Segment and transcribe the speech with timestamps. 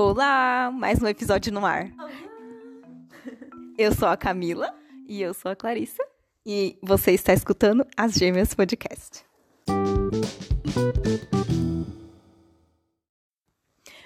[0.00, 1.90] Olá, mais um episódio no ar.
[3.78, 4.74] Eu sou a Camila
[5.08, 6.02] e eu sou a Clarissa
[6.44, 9.24] e você está escutando As Gêmeas Podcast.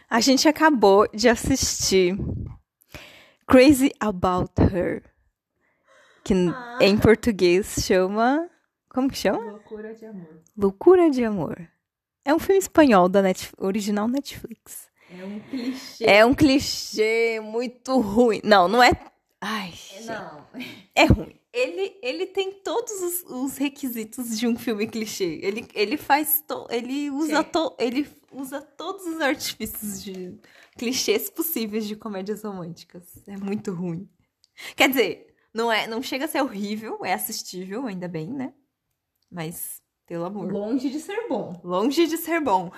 [0.08, 2.16] A gente acabou de assistir
[3.48, 5.02] Crazy About Her,
[6.22, 6.78] que Ah.
[6.80, 8.48] em português chama.
[8.88, 9.38] Como que chama?
[9.42, 10.40] Loucura de amor.
[10.56, 11.68] Loucura de Amor.
[12.24, 13.50] É um filme espanhol da Net...
[13.58, 14.89] original Netflix.
[15.10, 16.04] É um clichê.
[16.04, 18.40] É um clichê muito ruim.
[18.44, 18.92] Não, não é.
[19.40, 19.72] Ai,
[20.04, 20.46] Não.
[20.94, 21.40] é ruim.
[21.52, 25.40] Ele, ele tem todos os, os requisitos de um filme clichê.
[25.42, 26.44] Ele, ele faz.
[26.46, 30.38] To, ele, usa to, ele usa todos os artifícios de
[30.78, 33.02] clichês possíveis de comédias românticas.
[33.26, 34.08] É muito ruim.
[34.76, 38.52] Quer dizer, não, é, não chega a ser horrível, é assistível, ainda bem, né?
[39.30, 40.52] Mas, pelo amor.
[40.52, 41.60] Longe de ser bom.
[41.64, 42.70] Longe de ser bom.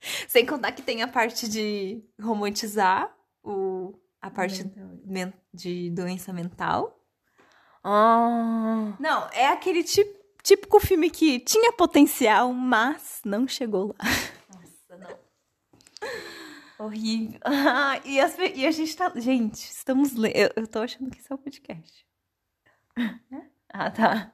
[0.28, 4.64] Sem contar que tem a parte de romantizar o, a parte
[5.04, 6.94] men- de doença mental.
[7.82, 8.94] Ah.
[8.98, 10.06] Não, é aquele ti-
[10.42, 14.04] típico filme que tinha potencial, mas não chegou lá.
[14.54, 15.18] Nossa, não.
[16.86, 17.40] Horrível.
[17.44, 19.12] Ah, e, as e a gente tá.
[19.16, 20.36] Gente, estamos lendo.
[20.36, 22.06] Eu, eu tô achando que isso é um podcast.
[23.72, 24.32] ah, tá.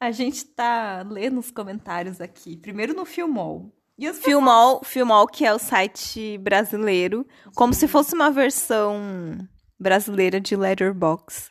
[0.00, 2.56] A gente tá lendo os comentários aqui.
[2.56, 3.74] Primeiro no Filmol.
[3.98, 9.38] E os Filmol, Filmol, que é o site brasileiro, como se fosse uma versão
[9.78, 11.50] brasileira de Letterboxd.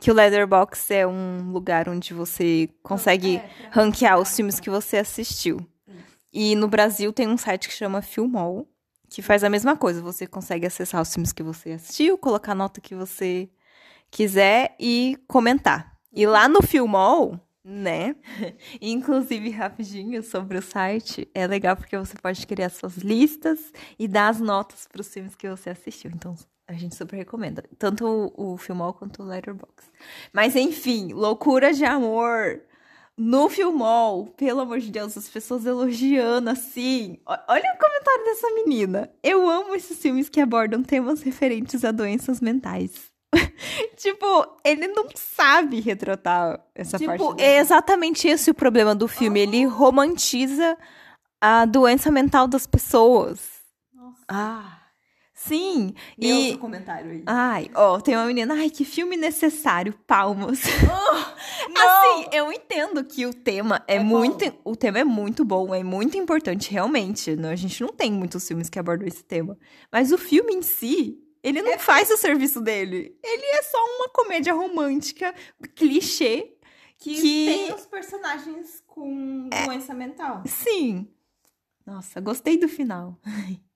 [0.00, 4.96] Que o Letterboxd é um lugar onde você consegue É, ranquear os filmes que você
[4.96, 5.64] assistiu.
[6.32, 8.68] E no Brasil tem um site que chama Filmol,
[9.08, 10.02] que faz a mesma coisa.
[10.02, 13.48] Você consegue acessar os filmes que você assistiu, colocar a nota que você
[14.10, 15.92] quiser e comentar.
[16.12, 18.16] E lá no Filmol, né?
[18.80, 24.28] Inclusive, rapidinho sobre o site, é legal porque você pode criar suas listas e dar
[24.28, 26.10] as notas para os filmes que você assistiu.
[26.14, 26.34] Então,
[26.66, 27.62] a gente super recomenda.
[27.78, 29.90] Tanto o, o Filmol quanto o Letterboxd.
[30.32, 32.62] Mas, enfim, loucura de amor.
[33.16, 37.18] No Filmol, pelo amor de Deus, as pessoas elogiando assim.
[37.26, 39.10] Olha o comentário dessa menina.
[39.22, 43.17] Eu amo esses filmes que abordam temas referentes a doenças mentais.
[43.96, 44.26] tipo,
[44.64, 47.36] ele não sabe retratar essa Tipo, parte.
[47.36, 49.40] do- É exatamente esse o problema do filme.
[49.40, 50.76] Ele romantiza
[51.40, 53.40] a doença mental das pessoas.
[53.94, 54.24] Nossa.
[54.28, 54.78] Ah,
[55.34, 55.94] sim.
[56.18, 57.22] Lê E outro comentário aí.
[57.26, 60.62] Ai, ó, tem uma menina, ai, que filme necessário, palmas.
[61.70, 61.82] Não.
[61.86, 64.58] Assim, eu entendo que o tema é, É muito, bom.
[64.64, 67.36] o tema é muito bom, é muito importante, realmente.
[67.36, 69.56] Não, a gente não tem muitos filmes que abordam esse tema,
[69.92, 71.18] mas o filme em si,
[71.48, 73.18] ele É não faz o serviço dele.
[73.22, 75.34] Ele é só uma comédia romântica,
[75.74, 76.56] clichê,
[76.98, 80.42] que, que- tem os personagens com doença mental.
[80.46, 81.08] Sim.
[81.86, 83.18] Nossa, gostei do final.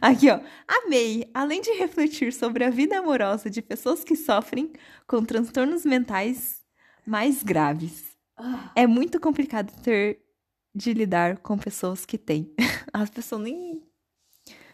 [0.00, 0.40] Aqui, ó.
[0.66, 1.30] Amei.
[1.34, 4.72] Além de refletir sobre a vida amorosa de pessoas que sofrem
[5.06, 6.62] com transtornos mentais
[7.06, 8.16] mais graves.
[8.36, 10.22] Ah, É muito complicado ter
[10.74, 12.54] de lidar com pessoas que têm.
[12.92, 13.82] As pessoas nem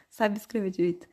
[0.09, 1.09] sabem escrever direito.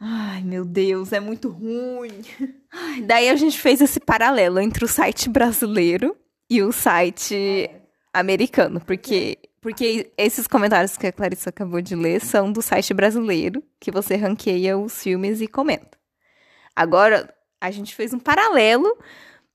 [0.00, 2.22] Ai, meu Deus, é muito ruim.
[2.70, 6.16] Ai, daí a gente fez esse paralelo entre o site brasileiro
[6.48, 7.68] e o site
[8.12, 13.62] americano, porque porque esses comentários que a Clarissa acabou de ler são do site brasileiro,
[13.80, 15.98] que você ranqueia os filmes e comenta.
[16.76, 18.96] Agora, a gente fez um paralelo,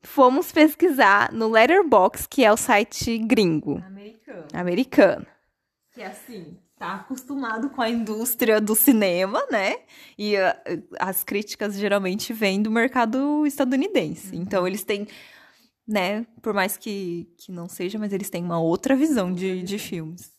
[0.01, 4.47] fomos pesquisar no Letterboxd, que é o site gringo, americano.
[4.53, 5.27] americano.
[5.93, 6.57] Que é assim.
[6.83, 9.77] Tá acostumado com a indústria do cinema, né?
[10.17, 10.61] E ah,
[10.99, 14.35] as críticas geralmente vêm do mercado estadunidense.
[14.35, 15.07] Então, eles têm,
[15.87, 16.27] né?
[16.41, 20.29] Por mais que, que não seja, mas eles têm uma outra visão de, de filmes.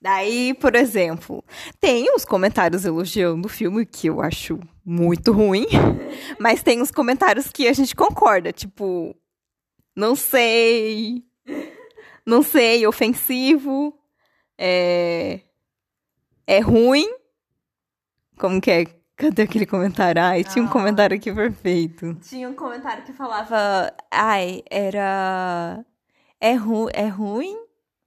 [0.00, 1.44] Daí, por exemplo,
[1.78, 5.66] tem uns comentários elogiando o filme, que eu acho muito ruim,
[6.40, 9.14] mas tem uns comentários que a gente concorda, tipo,
[9.94, 11.22] não sei,
[12.24, 13.94] não sei, ofensivo,
[14.56, 15.40] é,
[16.52, 17.06] é ruim.
[18.38, 18.84] Como que é?
[19.16, 20.20] Cadê aquele comentário?
[20.22, 20.72] Ai, tinha um Ah.
[20.72, 22.14] comentário aqui perfeito.
[22.22, 23.92] Tinha um comentário que falava.
[24.10, 25.84] Ai, era.
[26.40, 26.88] É, ru...
[26.92, 27.56] é ruim,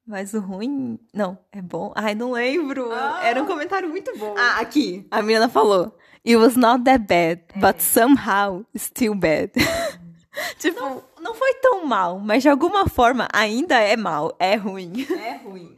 [0.05, 0.99] mas o ruim.
[1.13, 1.93] Não, é bom.
[1.95, 2.91] Ai, não lembro.
[2.91, 3.21] Ah.
[3.23, 4.35] Era um comentário muito bom.
[4.37, 5.07] Ah, aqui.
[5.09, 5.95] A menina falou:
[6.25, 9.51] It was not that bad, but somehow still bad.
[10.59, 14.91] tipo, não, foi tão mal, mas de alguma forma ainda é mal, é ruim.
[15.23, 15.77] É ruim.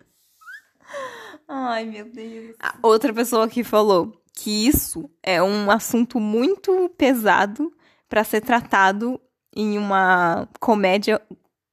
[1.48, 2.56] Ai, meu Deus.
[2.82, 7.72] Outra pessoa que falou que isso é um assunto muito pesado
[8.08, 9.20] para ser tratado
[9.56, 11.22] em uma comédia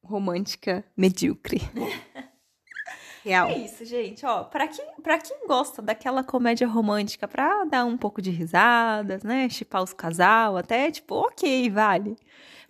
[0.03, 1.61] romântica medíocre.
[3.23, 3.49] Real.
[3.49, 4.23] É isso, gente.
[4.23, 9.23] Ó, pra quem, pra quem gosta daquela comédia romântica pra dar um pouco de risadas,
[9.23, 9.49] né?
[9.49, 12.15] Chipar os casal, até tipo, ok, vale.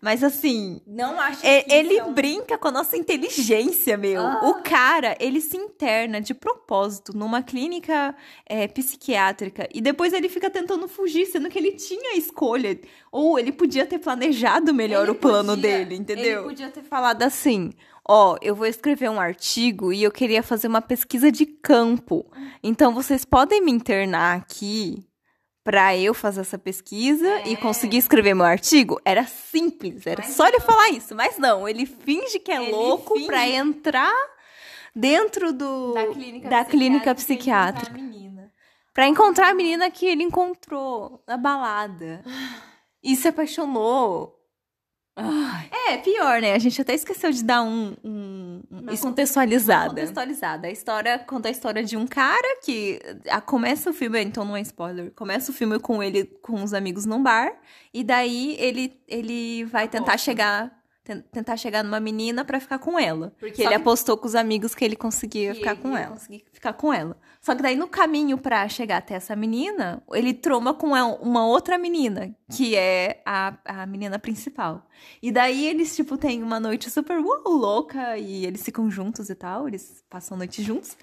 [0.05, 4.21] Mas assim, Não acho é- que ele brinca com a nossa inteligência, meu.
[4.21, 4.39] Ah.
[4.43, 8.15] O cara, ele se interna de propósito numa clínica
[8.47, 12.79] é, psiquiátrica e depois ele fica tentando fugir, sendo que ele tinha a escolha.
[13.11, 16.41] Ou ele podia ter planejado melhor Ele o plano podia- dele, entendeu?
[16.41, 17.71] ele podia ter falado assim:
[18.07, 22.23] ó, eu vou escrever um artigo e eu queria fazer uma pesquisa de campo.
[22.61, 25.03] Então vocês podem me internar aqui
[25.65, 27.49] pra eu fazer essa pesquisa É.
[27.49, 29.01] e conseguir escrever meu artigo?
[29.03, 31.13] Era simples, era Mas só ele falar isso.
[31.15, 34.13] Mas não, ele finge que é Ele louco finge- pra entrar
[34.95, 37.91] dentro do da clínica da clínica psiquiátrica.
[37.91, 37.91] psiquiátrica.
[37.91, 38.51] pra encontrar a menina.
[38.93, 42.23] Pra encontrar a menina que ele encontrou na balada.
[43.03, 44.34] E se apaixonou.
[45.17, 46.53] Ai, É, pior, né?
[46.53, 49.83] A gente até esqueceu de dar um, um, um- Uma contextualizada.
[49.83, 50.67] uma contextualizada.
[50.67, 54.57] A história conta a história de um cara que a, começa o filme, então não
[54.57, 55.11] é spoiler.
[55.15, 57.51] Começa o filme com ele com os amigos num bar
[57.93, 60.71] e daí ele ele vai tentar chegar
[61.31, 64.33] tentar chegar numa menina pra ficar com ela, porque Só ele que- apostou com os
[64.35, 67.15] amigos que ele conseguia Que ficar ele com ela, conseguir ficar com ela.
[67.39, 71.77] Só que daí no caminho pra chegar até essa menina, ele troma com uma outra
[71.77, 74.87] menina, que é a, a menina principal.
[75.21, 79.35] E daí eles, tipo, têm uma noite super uau, louca e eles ficam juntos e
[79.35, 80.97] tal, eles passam a noite juntos.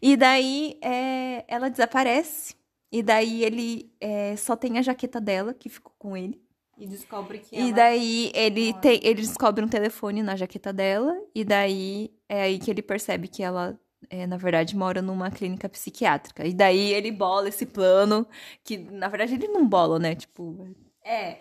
[0.00, 2.54] E daí é, ela desaparece.
[2.92, 6.40] E daí ele é, só tem a jaqueta dela, que ficou com ele.
[6.78, 11.14] E descobre que E daí ele, tem, ele descobre um telefone na jaqueta dela.
[11.34, 13.78] E daí é aí que ele percebe que ela,
[14.08, 16.46] é, na verdade, mora numa clínica psiquiátrica.
[16.46, 18.26] E daí ele bola esse plano,
[18.64, 20.14] que na verdade ele não bola, né?
[20.14, 20.68] Tipo,
[21.04, 21.36] É.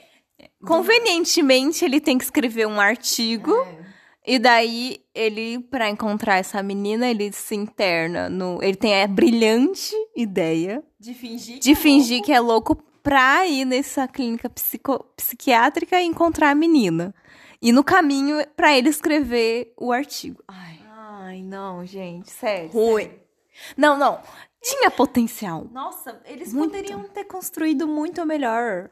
[0.66, 3.54] convenientemente ele tem que escrever um artigo.
[3.54, 3.88] é.
[4.30, 8.62] E daí ele, pra encontrar essa menina, ele se interna no.
[8.62, 12.76] Ele tem a brilhante ideia De fingir de é fingir que é louco
[13.08, 17.16] pra ir nessa clínica psico- psiquiátrica e encontrar a menina.
[17.62, 20.44] E no caminho, pra ele escrever o artigo.
[20.46, 22.70] Ai, Ai, não, gente, sério.
[22.70, 23.06] Ruim.
[23.06, 23.22] sério.
[23.78, 24.20] Não, não.
[24.62, 25.66] Tinha potencial.
[25.72, 26.72] Nossa, eles Muito.
[26.72, 27.00] poderiam...
[27.00, 28.90] Poderiam ter construído muito melhor.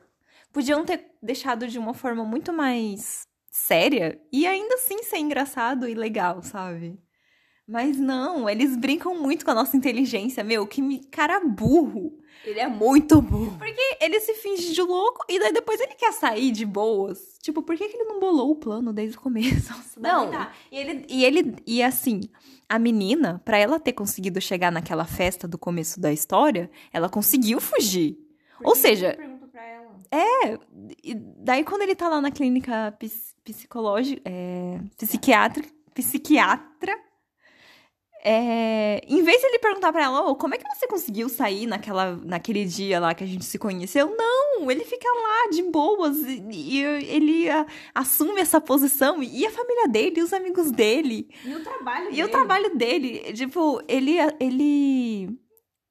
[0.53, 5.93] Podiam ter deixado de uma forma muito mais séria e ainda assim ser engraçado e
[5.93, 6.97] legal, sabe?
[7.67, 12.19] Mas não, eles brincam muito com a nossa inteligência, meu, que me- cara burro.
[12.45, 13.57] Ele é muito burro.
[13.57, 17.39] Porque ele se finge de louco e daí depois ele quer sair de boas.
[17.41, 19.71] Tipo, por que, que ele não bolou o plano desde o começo?
[19.73, 20.31] Nossa, Não,
[20.71, 22.21] E ele, e ele, e assim,
[22.69, 27.59] a menina, pra ela ter conseguido chegar naquela festa do começo da história, ela conseguiu
[27.59, 28.15] fugir.
[28.63, 29.17] Ou seja,
[31.03, 36.95] e daí quando ele tá lá na clínica ps- psicológica, é, psiquiátrica, psiquiatra,
[38.27, 41.67] é, em vez de ele perguntar pra ela, "Ô, como é que você conseguiu sair
[41.67, 44.15] naquela, naquele dia lá que a gente se conheceu?
[44.17, 49.51] Não, ele fica lá de boas e, e ele ah, assume essa posição e a
[49.51, 52.23] família dele, e os amigos dele, E o trabalho e dele?
[52.23, 55.29] o trabalho dele, tipo, ele, ele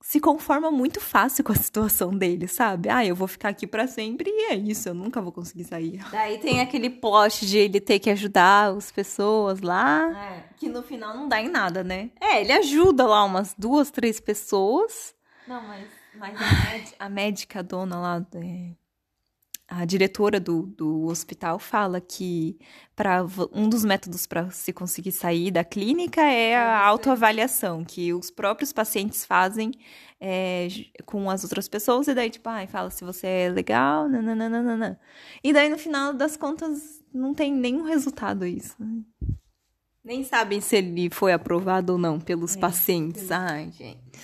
[0.07, 2.91] se conforma muito fácil com a situação dele, sabe?
[2.91, 6.05] Ah, eu vou ficar aqui pra sempre e é isso, eu nunca vou conseguir sair.
[6.13, 10.45] Daí tem aquele plot de ele ter que ajudar as pessoas lá, É.
[10.59, 12.11] que no final não dá em nada, né?
[12.21, 15.15] É, ele ajuda lá umas duas, três pessoas,
[15.49, 15.87] Não, mas...
[16.19, 16.37] mas
[17.01, 18.73] a, a médica dona lá, é,
[19.67, 22.59] a diretora do, do hospital fala que
[22.95, 28.13] para um dos métodos para se conseguir sair da clínica é É a autoavaliação, que
[28.13, 29.73] os próprios pacientes fazem
[30.21, 30.69] é,
[31.07, 34.99] com as outras pessoas, e daí, tipo, ai, fala se você é legal, nananana.
[35.43, 38.75] E daí, no final das contas, não tem nenhum resultado isso.
[38.79, 39.03] né?
[40.05, 43.23] Nem sabem se ele foi aprovado ou não pelos É, pacientes.
[43.29, 44.19] pelos- Ai, gente.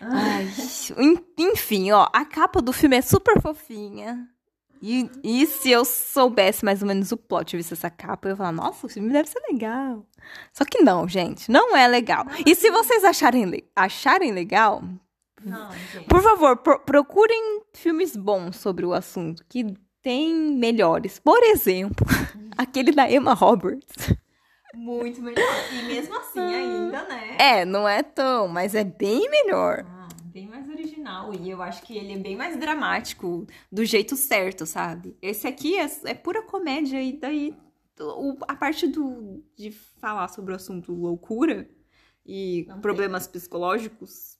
[0.00, 0.46] Ai,
[0.98, 4.28] en- enfim, ó, a capa do filme é super fofinha.
[4.82, 8.30] E, e se eu soubesse mais ou menos o plot, eu visse essa capa, eu
[8.32, 10.04] ia falar, nossa, o filme deve ser legal.
[10.52, 12.24] Só que não, gente, não é legal.
[12.44, 14.82] E se vocês acharem, acharem legal,
[15.42, 15.68] Não,
[16.08, 19.64] por favor, pro- procurem filmes bons sobre o assunto, que
[20.02, 21.18] tem melhores.
[21.18, 22.06] Por exemplo,
[22.56, 24.14] aquele da Emma Roberts.
[24.74, 25.42] Muito melhor.
[25.72, 27.36] E mesmo assim ainda, né?
[27.38, 29.84] É, não é tão, mas é bem melhor.
[30.36, 31.32] Bem mais original.
[31.32, 35.16] E eu acho que ele é bem mais dramático, do jeito certo, sabe?
[35.22, 37.56] Esse aqui é, é pura comédia e daí
[37.98, 41.66] o- a parte do, de falar sobre o assunto loucura
[42.26, 44.36] e Não problemas psicológicos.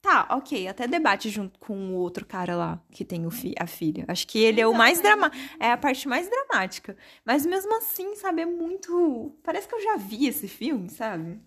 [0.00, 3.66] Tá, ok, até debate junto com o outro cara lá que tem o fi- a
[3.66, 4.04] filha.
[4.06, 5.42] Acho que ele é o mais dramático.
[5.58, 6.96] É a parte mais dramática.
[7.24, 9.36] Mas mesmo assim, sabe, é muito.
[9.42, 11.40] Parece que eu já vi esse filme, sabe?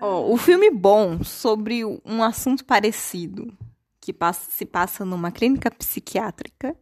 [0.00, 3.56] Ó, o filme bom sobre um assunto parecido
[4.00, 6.76] que passa- se passa numa clínica psiquiátrica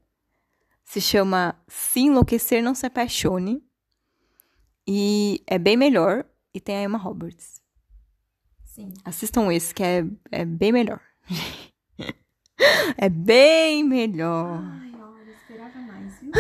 [0.83, 3.63] se chama Se Enlouquecer Não Se Apaixone
[4.87, 7.63] e é bem melhor e tem a Emma Roberts.
[8.65, 8.93] Sim.
[9.05, 11.01] Assistam esse que é, é bem melhor.
[12.99, 14.61] é bem melhor.
[14.63, 16.31] Ai, olha, eu esperava mais, viu?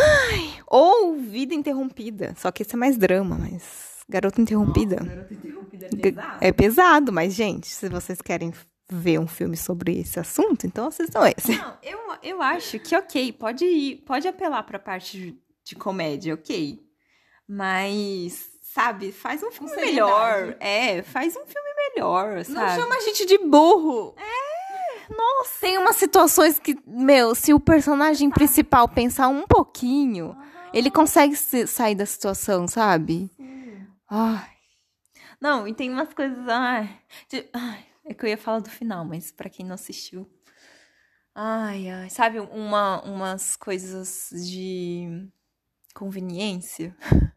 [0.66, 4.96] Ou Vida Interrompida, só que esse é mais drama, mas Garota Interrompida.
[4.96, 6.38] Nossa, garota interrompida é pesado.
[6.40, 8.52] É pesado, mas, gente, se vocês querem
[8.90, 11.56] ver um filme sobre esse assunto, então assistam esse.
[11.56, 16.80] Não, eu, eu acho que ok, pode ir, pode apelar pra parte de, comédia, ok.
[17.48, 20.56] Mas, sabe, faz um filme melhor.
[20.60, 22.80] É, faz um filme melhor, Não sabe?
[22.80, 24.14] chama a gente de burro.
[24.18, 25.60] É, nossa.
[25.60, 30.36] Tem umas situações que, meu, se o personagem principal pensar um pouquinho,
[30.72, 33.30] ele consegue se- sair da situação, sabe?
[34.08, 34.50] Ai.
[35.40, 36.46] Não, e tem umas coisas.
[36.48, 40.30] Ai, de- ai, é que eu ia falar do final, mas pra quem não assistiu.
[41.34, 45.28] Ai, ai, sabe, uma, umas coisas de
[45.94, 46.96] conveniência.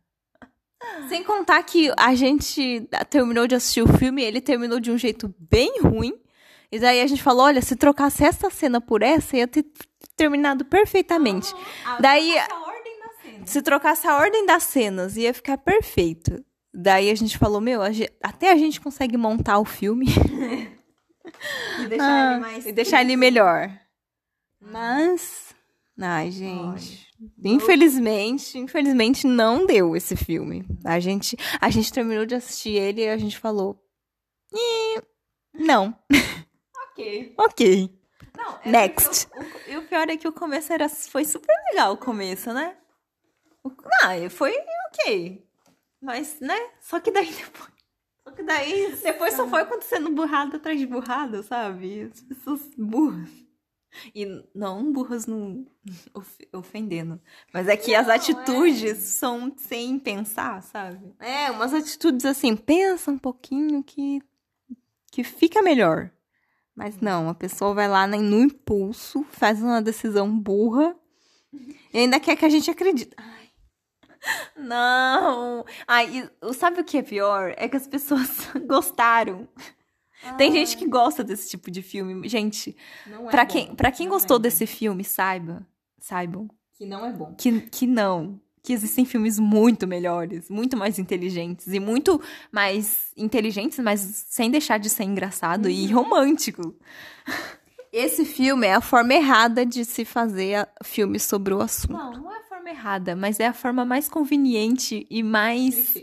[1.09, 5.33] Sem contar que a gente terminou de assistir o filme, ele terminou de um jeito
[5.39, 6.13] bem ruim.
[6.71, 9.65] E daí a gente falou, olha, se trocasse essa cena por essa, ia ter
[10.15, 11.51] terminado perfeitamente.
[11.99, 13.45] Daí- A ordem da cena.
[13.47, 16.43] Se trocasse a ordem das cenas, ia ficar perfeito.
[16.79, 20.05] Daí a gente falou, meu, a ge- até a gente consegue montar o filme
[21.81, 22.65] E deixar Ah, ele mais.
[22.67, 23.69] e deixar ele melhor.
[24.61, 25.53] Mas,
[25.99, 27.07] ai, gente,
[27.43, 30.65] infelizmente, infelizmente não deu esse filme.
[30.85, 33.79] A gente, a gente terminou de assistir ele e a gente falou,
[34.53, 35.01] "Ih,
[35.53, 35.95] não,
[36.91, 37.33] Ok.
[37.37, 37.99] ok.
[38.37, 39.27] Não, é Next.
[39.35, 42.53] o- o- E o pior é que o começo era, foi super legal o começo,
[42.53, 42.75] né?
[43.63, 44.53] O- Não, foi
[44.91, 45.46] ok.
[46.01, 46.57] Mas, né?
[46.79, 47.69] Só que daí depois.
[48.23, 52.09] Só que daí depois só foi acontecendo burrada atrás de burrada, sabe?
[52.13, 53.29] As pessoas burras.
[54.13, 55.65] E não burras no
[56.13, 57.19] of- ofendendo.
[57.53, 61.15] Mas é que as Não, atitudes são sem pensar, sabe?
[61.19, 64.21] É, umas atitudes assim, pensa um pouquinho que,
[65.11, 66.11] que fica melhor.
[66.75, 70.95] Mas não, a pessoa vai lá no impulso, faz uma decisão burra
[71.91, 73.15] e ainda quer que a gente acredite.
[74.55, 75.65] Não!
[75.87, 77.53] Ai, e sabe o que é pior?
[77.57, 78.29] É que as pessoas
[78.67, 79.47] gostaram.
[80.37, 82.27] Tem gente que gosta desse tipo de filme.
[82.27, 85.65] Gente, não é pra bom, quem, pra quem não gostou é desse filme, saiba,
[85.99, 87.33] saibam Que não é bom.
[87.37, 88.39] que, que não.
[88.63, 94.77] Que existem filmes muito melhores, muito mais inteligentes e muito mais inteligentes, mas sem deixar
[94.77, 96.75] de ser engraçado e romântico.
[97.93, 101.93] Esse filme é a forma errada de se fazer filme sobre o assunto.
[101.93, 105.97] Não, não é forma errada, mas é a forma mais conveniente e mais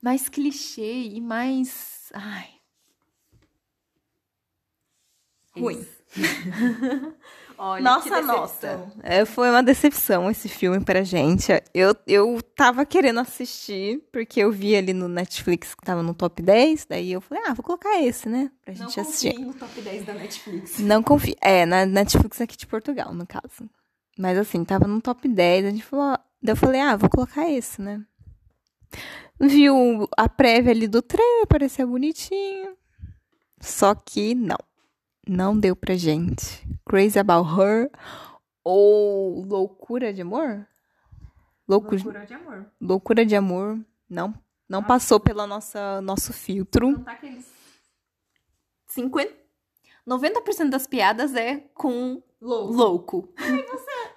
[0.00, 2.10] mais clichê e mais.
[2.12, 2.48] Ai.
[5.56, 5.86] Ruim.
[7.58, 8.92] Olha, Nossa, nossa.
[9.04, 11.52] É, foi uma decepção esse filme pra gente.
[11.72, 16.42] Eu, eu tava querendo assistir, porque eu vi ali no Netflix que tava no top
[16.42, 16.86] 10.
[16.86, 18.50] Daí eu falei, ah, vou colocar esse, né?
[18.64, 19.30] Pra Não gente assistir.
[19.30, 20.78] confiem no top 10 da Netflix.
[20.80, 21.36] Não confio.
[21.40, 23.70] É, na Netflix aqui de Portugal, no caso.
[24.18, 25.66] Mas assim, tava no top 10.
[25.66, 26.18] A gente falou.
[26.42, 28.04] Daí eu falei, ah, vou colocar esse, né?
[29.40, 32.76] Viu a prévia ali do trailer, parecia bonitinho.
[33.60, 34.58] Só que não.
[35.26, 36.66] Não deu pra gente.
[36.84, 37.90] Crazy About Her
[38.64, 40.66] ou Loucura de Amor?
[41.68, 41.94] Loucu...
[41.94, 42.66] Loucura de amor.
[42.80, 43.78] Loucura de Amor.
[44.10, 44.34] Não,
[44.68, 46.90] não passou pelo nossa, nosso filtro.
[46.90, 47.46] Não tá aqueles
[48.88, 49.42] 50
[50.06, 52.72] 90% das piadas é com Louco.
[52.72, 53.34] louco.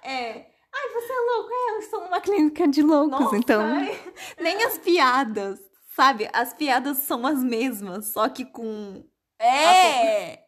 [0.06, 0.46] É.
[0.72, 1.50] Ai, você é louco.
[1.52, 3.60] É, eu estou numa clínica de loucos, Nossa, então.
[3.62, 3.98] ai,
[4.40, 5.58] nem as piadas,
[5.94, 6.28] sabe?
[6.32, 9.02] As piadas são as mesmas, só que com
[9.38, 10.44] É!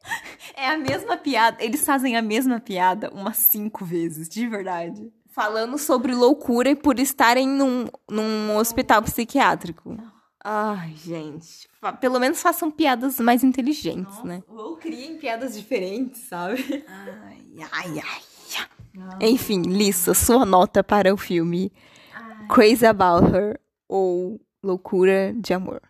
[0.55, 1.63] é a mesma piada.
[1.65, 5.13] Eles fazem a mesma piada umas cinco vezes, de verdade.
[5.31, 9.97] Falando sobre loucura e por estarem num, num hospital psiquiátrico.
[10.45, 11.69] Ai, gente.
[12.01, 14.43] Pelo menos façam piadas mais inteligentes, né?
[14.49, 16.85] Ou criem piadas diferentes, sabe?
[16.89, 18.23] Ai, ai, ai.
[19.21, 21.73] Enfim, Lissa, sua nota para o filme
[22.49, 25.83] Crazy About Her ou Loucura de Amor.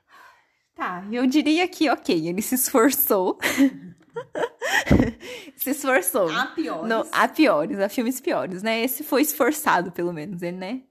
[0.75, 3.39] Tá, eu diria que, ok, ele se esforçou.
[5.57, 6.31] se esforçou.
[6.31, 6.89] Há piores.
[6.89, 8.83] Não, há piores, há filmes piores, né?
[8.83, 10.83] Esse foi esforçado, pelo menos, ele, né?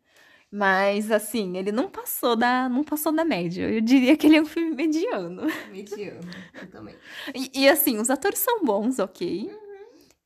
[0.52, 3.70] Mas, assim, ele não passou da, não passou da média.
[3.70, 5.44] Eu diria que ele é um filme mediano.
[5.72, 6.22] Mediano,
[6.62, 6.96] eu também.
[7.36, 9.50] E, e, assim, os atores são bons, ok?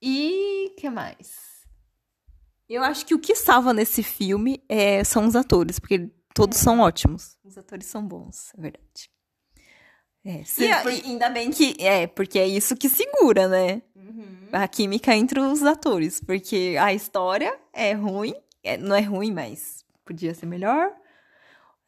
[0.02, 1.51] E que mais?
[2.74, 6.80] Eu acho que o que salva nesse filme é, são os atores, porque todos são
[6.80, 7.38] ótimos.
[7.44, 9.10] Os atores são bons, é verdade.
[10.24, 13.82] É, E, por- e ainda bem que é, porque é isso que segura, né?
[14.54, 19.84] A química entre os atores, porque a história é ruim, é- não é ruim, mas
[20.06, 20.92] podia ser melhor.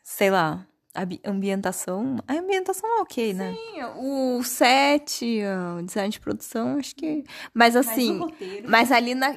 [0.04, 3.56] Sei lá, a bi- ambientação, a ambientação é ok, né?
[3.98, 5.24] O set,
[5.80, 7.24] o design de produção, acho que,
[7.54, 8.70] mas assim, roteiro.
[8.70, 9.36] mas ali na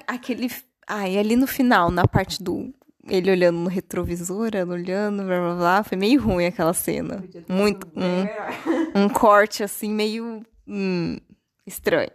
[0.86, 2.72] aquele, ai, ali no final, na parte do
[3.08, 7.22] ele olhando no retrovisor, ela olhando, blá blá blá, foi meio ruim aquela cena.
[7.48, 11.16] Muito um, um corte assim meio hum,
[11.64, 12.10] estranho.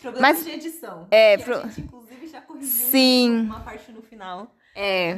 [0.00, 1.06] Problemas Mas- de edição.
[1.12, 3.40] é, pro- a gente, inclusive, já corrigiu Sim.
[3.42, 4.52] uma parte no final.
[4.74, 5.16] É,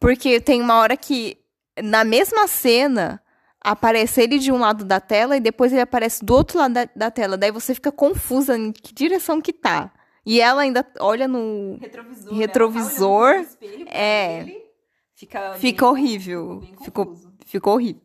[0.00, 1.38] porque tem uma hora que
[1.80, 3.22] na mesma cena
[3.60, 6.88] aparece ele de um lado da tela e depois ele aparece do outro lado da,
[6.96, 7.36] da tela.
[7.36, 9.92] Daí você fica confusa em que direção que tá.
[10.26, 11.78] E ela ainda olha no.
[11.78, 12.34] Retrovisor.
[12.34, 14.40] Retrovisor, ela tá olhando pro espelho é.
[14.40, 14.66] ele,
[15.14, 16.62] fica, horrível.
[16.82, 17.16] Ficou,
[17.46, 18.02] ficou horrível.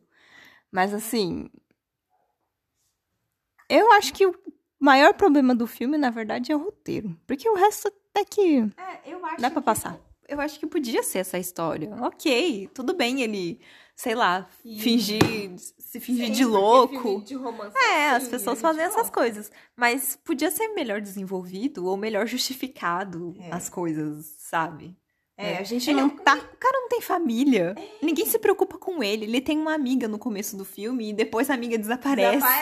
[0.70, 1.50] Mas assim.
[3.68, 4.34] Eu acho que o
[4.78, 7.18] maior problema do filme, na verdade, é o roteiro.
[7.26, 8.58] Porque o resto até que.
[8.76, 9.98] É, Dá pra que- passar.
[10.28, 11.90] Eu acho que podia ser essa história.
[12.00, 13.60] Ok, tudo bem ele,
[14.02, 14.48] sei lá,
[14.80, 15.20] fingir,
[15.78, 17.22] se fingir de louco.
[17.76, 19.48] É, as pessoas fazem essas coisas.
[19.76, 23.54] Mas podia ser melhor desenvolvido ou melhor justificado É.
[23.54, 24.96] as coisas, sabe?
[25.42, 26.34] É, a gente Ele não não tá.
[26.34, 27.74] O cara não tem família.
[28.00, 29.24] Ninguém se preocupa com ele.
[29.24, 32.42] Ele tem uma amiga no começo do filme e depois a amiga desaparece.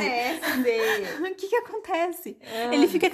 [1.20, 2.36] O que que acontece?
[2.72, 3.10] Ele fica,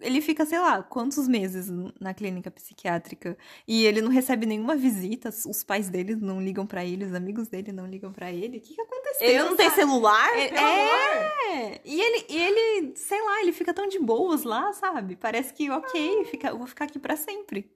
[0.00, 1.68] ele fica, sei lá, quantos meses
[2.00, 6.84] na clínica psiquiátrica e ele não recebe nenhuma visita, os pais dele não ligam pra
[6.84, 8.58] ele, os amigos dele não ligam pra ele.
[8.58, 9.28] O que que aconteceu?
[9.28, 9.80] Ele não tem sabe?
[9.80, 10.38] celular?
[10.38, 11.80] É, é.
[11.84, 15.16] E ele, e ele, sei lá, ele fica tão de boas lá, sabe?
[15.16, 17.70] Parece que, ok, fica, eu vou ficar aqui pra sempre.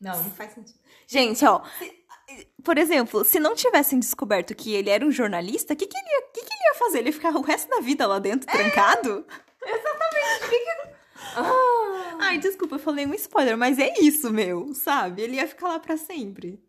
[0.00, 0.78] Não, não faz sentido.
[1.06, 1.62] Gente, ó,
[2.64, 6.08] por exemplo, se não tivessem descoberto que ele era um jornalista, o que, que, ele
[6.08, 6.98] ia, que, que ele ia fazer?
[6.98, 9.26] Ele ia ficar o resto da vida lá dentro, trancado?
[11.36, 12.18] Ah.
[12.20, 15.22] Ai, desculpa, eu falei um spoiler, mas é isso, meu, sabe?
[15.22, 16.62] Ele ia ficar lá pra sempre.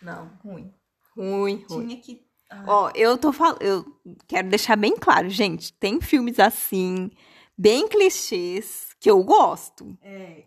[0.00, 0.72] Não, ruim.
[1.16, 1.86] Ruim, ruim.
[1.86, 2.24] Tinha que.
[2.66, 3.62] Ó, eu tô falando.
[3.62, 3.84] Eu
[4.26, 5.72] quero deixar bem claro, gente.
[5.74, 7.10] Tem filmes assim,
[7.56, 9.96] bem clichês, que eu gosto.
[10.02, 10.44] É.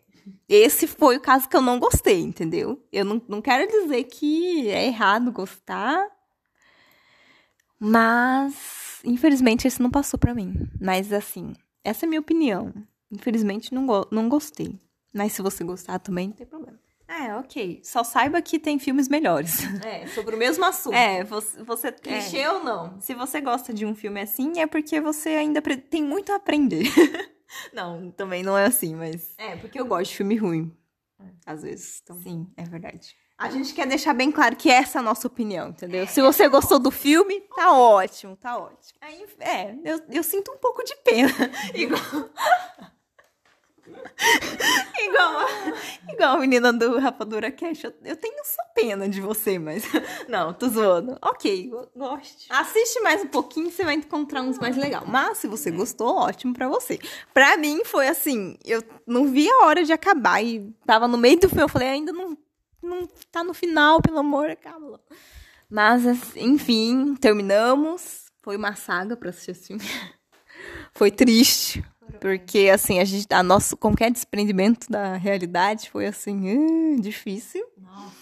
[0.47, 2.81] Esse foi o caso que eu não gostei, entendeu?
[2.91, 6.07] Eu não, não quero dizer que é errado gostar.
[7.79, 10.69] Mas, infelizmente, esse não passou pra mim.
[10.79, 12.73] Mas, assim, essa é a minha opinião.
[13.11, 14.79] Infelizmente, não, go não gostei.
[15.13, 16.79] Mas se você gostar também, não tem problema.
[17.07, 17.81] É, ok.
[17.83, 19.59] Só saiba que tem filmes melhores.
[19.85, 20.95] É, sobre o mesmo assunto.
[20.95, 21.63] É, você.
[21.63, 22.51] você Clichê é.
[22.51, 22.99] ou não?
[22.99, 26.85] Se você gosta de um filme assim, é porque você ainda tem muito a aprender.
[27.73, 29.33] não, também não é assim, mas.
[29.37, 30.75] É, porque eu gosto de filme ruim.
[31.45, 32.01] Às vezes.
[32.03, 32.19] Então...
[32.21, 33.15] Sim, é verdade.
[33.37, 36.07] A gente quer deixar bem claro que essa é a nossa opinião, entendeu?
[36.07, 38.97] Se você gostou do filme, tá ótimo, tá ótimo.
[39.01, 41.29] Aí, é, eu, eu sinto um pouco de pena.
[41.75, 42.29] igual.
[44.99, 45.45] igual,
[46.09, 47.83] igual a menina do Rapadura Cash.
[47.83, 49.83] Eu, eu tenho só pena de você, mas.
[50.27, 51.17] Não, tô zoando.
[51.21, 52.47] Ok, go- goste.
[52.49, 55.03] Assiste mais um pouquinho, você vai encontrar uns mais legal.
[55.07, 56.99] Mas se você gostou, ótimo pra você.
[57.33, 61.39] Pra mim foi assim, eu não vi a hora de acabar e tava no meio
[61.39, 62.37] do filme, eu falei, ainda não,
[62.81, 64.99] não tá no final, pelo amor, acaba.
[65.69, 68.25] Mas, assim, enfim, terminamos.
[68.43, 69.83] Foi uma saga pra assistir esse filme.
[70.93, 71.83] Foi triste.
[72.27, 76.57] Porque, assim, a gente, a nosso qualquer desprendimento da realidade foi, assim,
[76.95, 77.63] uh, difícil.
[77.77, 78.15] Nossa,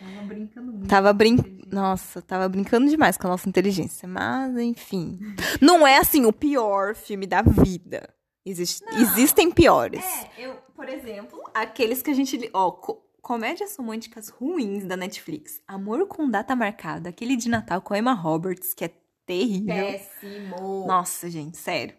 [0.00, 0.88] tava brincando muito.
[0.88, 1.62] Tava brincando.
[1.70, 4.08] Nossa, tava brincando demais com a nossa inteligência.
[4.08, 5.18] Mas, enfim.
[5.60, 8.08] Não é, assim, o pior filme da vida.
[8.44, 10.04] Existe- Existem piores.
[10.04, 12.50] É, eu, por exemplo, aqueles que a gente.
[12.52, 15.62] Ó, co- comédias românticas ruins da Netflix.
[15.66, 17.08] Amor com data marcada.
[17.08, 18.90] Aquele de Natal com a Emma Roberts, que é
[19.24, 19.74] terrível.
[19.76, 20.86] Péssimo.
[20.86, 21.94] Nossa, gente, sério.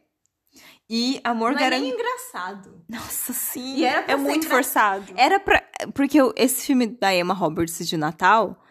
[0.89, 2.83] E Amor Não é nem engraçado.
[2.87, 3.77] Nossa, sim.
[3.77, 5.13] E era pra é muito engra- forçado.
[5.17, 5.63] Era pra.
[5.93, 8.61] Porque esse filme da Emma Roberts de Natal,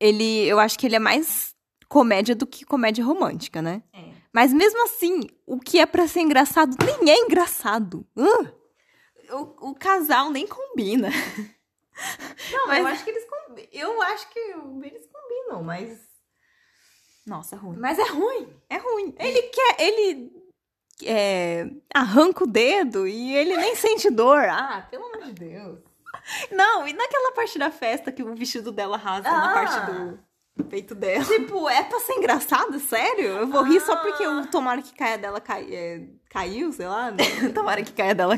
[0.00, 0.46] ele.
[0.48, 1.54] Eu acho que ele é mais
[1.88, 3.82] comédia do que comédia romântica, né?
[3.92, 4.10] É.
[4.34, 8.06] Mas mesmo assim, o que é pra ser engraçado nem é engraçado.
[8.16, 8.52] Hã?
[9.30, 11.10] O, o casal nem combina.
[12.50, 13.68] Não, Mas- eu acho que eles combinam.
[13.72, 15.98] Eu acho que eles combinam, mas.
[17.26, 17.76] Nossa, ruim.
[17.78, 18.48] Mas é ruim.
[18.68, 19.14] É ruim.
[19.18, 19.76] Ele quer.
[19.80, 20.41] Ele.
[21.06, 24.44] É, arranca o dedo e ele nem sente dor.
[24.48, 25.78] Ah, pelo amor de Deus.
[26.50, 29.54] Não, e naquela parte da festa que o vestido dela rasga na Ah.
[29.54, 29.90] parte
[30.56, 31.24] do peito dela.
[31.24, 32.78] Tipo, é pra ser engraçado?
[32.78, 33.24] Sério?
[33.26, 33.96] Eu vou rir só Ah.
[33.96, 37.10] porque o tomara que caia dela cai, é, caiu, sei lá.
[37.10, 37.16] Né?
[37.54, 38.36] Tomara que caia dela.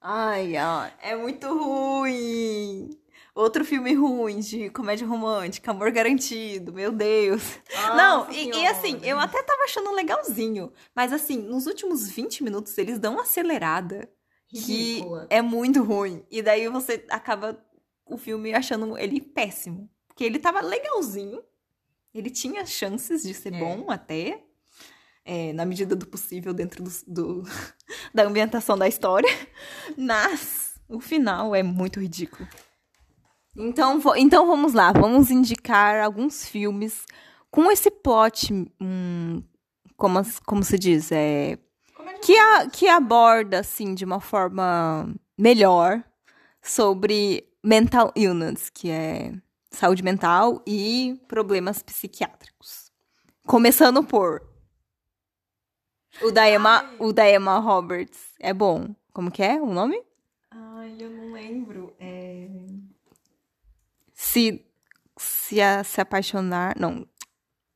[0.00, 0.92] Ai, ai.
[1.02, 2.90] É muito ruim.
[3.34, 7.42] Outro filme ruim de comédia romântica, Amor Garantido, meu Deus.
[7.74, 10.70] Nossa Não, e, e assim, eu até tava achando legalzinho.
[10.94, 14.06] Mas assim, nos últimos 20 minutos eles dão uma acelerada
[14.48, 15.26] que Ridícula.
[15.30, 16.22] é muito ruim.
[16.30, 17.58] E daí você acaba
[18.04, 19.88] o filme achando ele péssimo.
[20.06, 21.42] Porque ele tava legalzinho.
[22.12, 23.58] Ele tinha chances de ser É.
[23.58, 24.42] bom até.
[25.24, 27.42] é, na medida do possível, dentro do, do-
[28.12, 29.30] da ambientação da história.
[29.96, 32.46] Mas o final é muito ridículo.
[33.56, 37.04] Então, então vamos lá, vamos indicar alguns filmes
[37.50, 39.42] com esse plot, hum,
[39.96, 41.58] como, como se diz, é,
[41.94, 46.02] Comédia que, a- que aborda, assim, de uma forma melhor
[46.62, 49.34] sobre mental illness, que é
[49.70, 52.90] saúde mental e problemas psiquiátricos.
[53.46, 54.42] Começando por
[56.22, 56.96] o da Emma, Ai.
[57.00, 58.32] o da Emma Roberts.
[58.40, 58.94] É bom.
[59.12, 60.00] Como que é o nome?
[60.50, 61.94] Ai, eu não lembro.
[61.98, 62.21] É...
[64.32, 64.64] Se,
[65.18, 66.74] se, a- se apaixonar.
[66.78, 67.06] Não.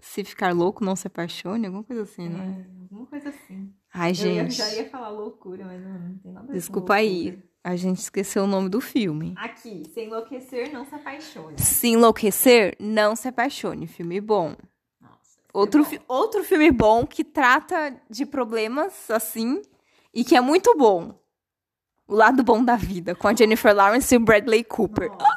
[0.01, 1.67] Se ficar louco, não se apaixone.
[1.67, 2.67] Alguma coisa assim, não é?
[2.83, 3.73] alguma coisa assim.
[3.93, 4.55] Ai, Eu gente.
[4.55, 7.43] já ia falar loucura, mas não, não tem nada a ver Desculpa aí.
[7.65, 9.35] A gente esqueceu o nome do filme.
[9.37, 11.59] Aqui, se enlouquecer, não se apaixone.
[11.59, 13.87] Se enlouquecer, não se apaixone.
[13.89, 14.55] Filme bom.
[15.01, 15.39] Nossa.
[15.53, 15.91] Outro, bom.
[15.91, 19.61] fi- outro filme bom que trata de problemas assim
[20.15, 21.19] e que é muito bom.
[22.07, 25.09] O Lado Bom da Vida, com a Jennifer Lawrence e o Bradley Cooper.
[25.11, 25.36] Nossa.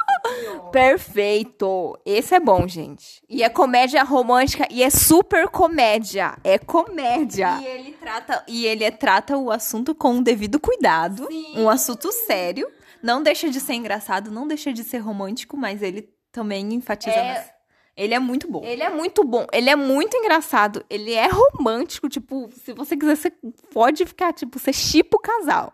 [0.71, 1.97] Perfeito!
[2.05, 3.21] Esse é bom, gente.
[3.29, 6.37] E é comédia romântica e é super comédia.
[6.43, 7.59] É comédia.
[7.61, 11.27] E ele Trata, e ele trata o assunto com o devido cuidado.
[11.27, 11.53] Sim.
[11.57, 12.67] Um assunto sério.
[13.03, 17.15] Não deixa de ser engraçado, não deixa de ser romântico, mas ele também enfatiza.
[17.15, 17.51] É- nas-
[17.95, 18.61] Ele é muito bom.
[18.63, 19.45] Ele é muito bom.
[19.51, 20.85] Ele é muito engraçado.
[20.89, 22.07] Ele é romântico.
[22.07, 23.31] Tipo, se você quiser, você
[23.73, 25.73] pode ficar, tipo, você chipa o casal.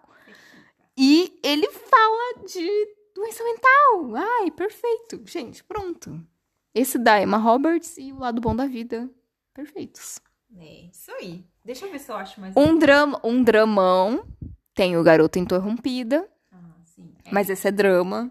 [0.97, 2.67] E ele fala de
[3.15, 4.15] doença mental.
[4.15, 5.21] Ai, perfeito.
[5.25, 6.21] Gente, pronto.
[6.73, 9.09] Esse da Emma Roberts e o lado bom da vida.
[9.53, 10.19] Perfeitos.
[10.57, 11.43] É, isso aí.
[11.63, 14.25] Deixa eu ver se eu acho mais Um drama, um dramão.
[14.73, 17.09] Tem o Garota Interrompida, Ah, sim.
[17.23, 17.29] É.
[17.31, 18.29] mas esse é drama.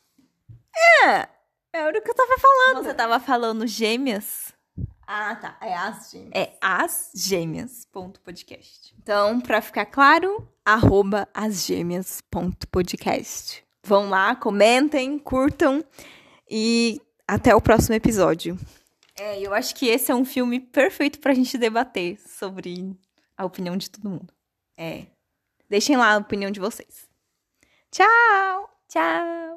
[1.05, 1.29] É,
[1.73, 2.85] é o que eu tava falando.
[2.85, 4.53] Você tava falando gêmeas?
[5.07, 5.57] Ah, tá.
[5.61, 6.33] É as gêmeas.
[6.35, 8.95] É asgêmeas.podcast.
[9.03, 13.65] Então, pra ficar claro, arroba asgêmeas.podcast.
[13.85, 15.85] Vão lá, comentem, curtam
[16.49, 18.59] e até o próximo episódio.
[19.19, 22.97] É, eu acho que esse é um filme perfeito pra gente debater sobre
[23.37, 24.33] a opinião de todo mundo.
[24.77, 25.07] É.
[25.69, 27.09] Deixem lá a opinião de vocês.
[27.91, 28.71] Tchau!
[28.89, 29.52] Tchau!